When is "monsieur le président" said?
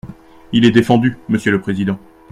1.29-1.99